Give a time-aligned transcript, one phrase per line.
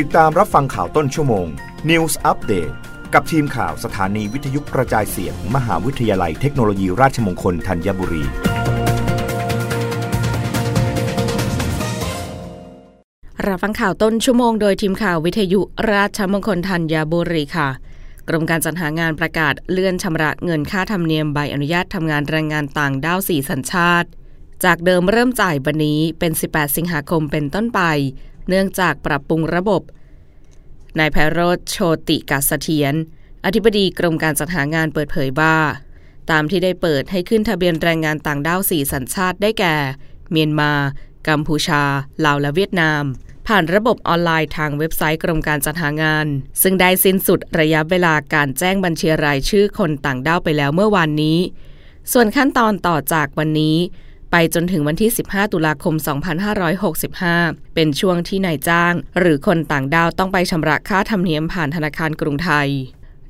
[0.00, 1.46] ติดตามรับฟังข่าวต้นชั่วโมง
[1.90, 2.74] News Update
[3.14, 8.24] กับทีมข่าวสถานีวิทยุกระจายเสียง มหาวิทยาลัยเทคโนโลยีราชมงคลธัญบุรี
[13.46, 15.60] รับฟังข่าวต้นชั่วโมงโดยทีมข่าววิทยุ
[15.92, 17.68] ราชมงคลธัญบุรีค่ะ
[18.28, 24.08] กรมการจัดหางานประกาศเลื่อนชำระเงินค่าธรรมเนียมใบอนุญาตทำงานแรงงานต่างด้าวสี่สัญชาติ
[24.64, 27.80] จากเดิมเริ่มจ่ายวันนี้เป็น 18 สิงหาคมเป็นต้นไป
[28.48, 29.82] เนื่องจากปรับปรุงระบบ
[30.98, 31.76] นายไพโรธโช
[32.08, 32.94] ติกาสเถียน
[33.44, 35.56] อธิบดีกรมการจัดหางานเปิดเผยว่า
[36.30, 39.74] ตามที่ได้เปิดให้ขึ้นทะเบียนแรงงานต่างด้าวสี่สัญชาติได้แก่
[40.30, 40.72] เมียนมา
[41.28, 41.82] กัมพูชา
[42.24, 43.02] ลาวและเวียดนาม
[43.46, 46.26] ผ่านระบบออนไลน์ทางเว็บไซต์กรมการจัดหางาน
[46.62, 51.38] ซึ่งได้สิ้นสุดระยะเวลาการแจ้งบัญชีรายชื่อคนต่างด้าวไปแล้วเมื่อวานนี้
[52.12, 53.76] ส่วนขั้นตอนต่อจากวันนี้
[54.36, 55.94] ไปจนถึงวันที่ 15 ตุลาคม
[57.04, 62.68] 2565 เป็นช่วงที่นายจ้าง หรือคนต่างด้าวต้องไปชำระค่าธรรมเนียมผ่านธนาคารกรุงไทย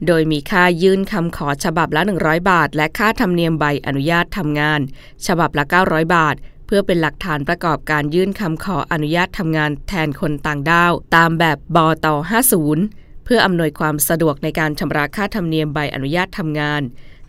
[0.07, 4.81] โดยมีค่ายื่นคำขอฉบับละ 100 บาท และค่าธรรมเนียมใบอนุญาตทำงาน
[5.27, 6.35] ฉบับละ 900 บาท
[6.67, 12.17] เพื่อเป็นหลักฐานประกอบการยื่นคำขออนุญาตทำงานแทนคนต่างด้าว ตามแบบบต่อ
[12.71, 16.83] 50 เพื่ออำนวยความสะดวกในการชำระค่าธรรมเนียมใบอนุญาตทำงาน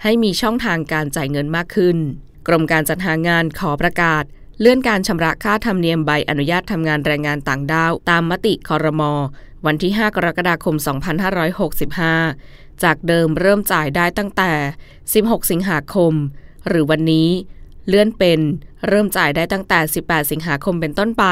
[0.04, 2.00] ให้มีช่องทางการจ่ายเงินมากขึ้น
[2.48, 4.24] กรมการจัดหางานขอประกาศ
[4.60, 9.14] เลื่อนการชำระค่าธรรมเนียมใบอนุญาตทำงานแรงงานต่างด้าว ตามมติคอรมอ
[9.66, 10.76] วันที่ 5 กรกฎาคม
[12.00, 14.52] 2565 จากเดิมเริ่มจ่ายได้ตั้งแต่
[15.02, 16.14] 16 สิงหาคม
[16.68, 17.30] หรือวันนี้
[17.88, 18.40] เลื่อนเป็น
[18.88, 21.26] เริ่มจ่ายได้ตั้งแต่ 18 สิงหาคมเป็นต้นไป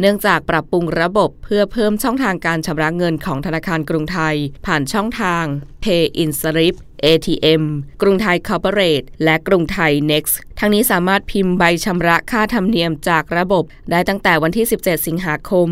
[0.00, 5.44] เนื่องจากปรับปรุงระบบเพื่อเพิ่มช่องทางการชำระเงินของธนาคารกรุงไทย ผ่านช่องทาง
[5.84, 7.62] Pay in Slip ATM
[8.02, 15.68] กรุงไทย Corporate และกรุงไทย Next ทั้งนี้สามารถพิมพ์ใบชำระค่าธรรมเนียมจากระบบ ได้ตั้งแต่วันที่ 17 สิงหาคม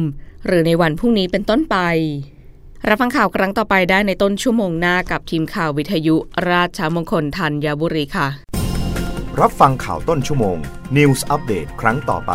[0.46, 1.76] หรือในวันพรุ่งนี้เป็นต้นไป
[2.88, 6.16] รับฟังข่าวครั้งต่อไปได้ในต้นชั่วโมงหน้ากับทีมข่าววิทยุ
[6.50, 8.28] ราชมงคลธัญบุรีค่ะ
[9.40, 10.56] รับฟังข่าวต้นชั่วโมง
[10.96, 12.34] News Update ครั้งต่อไป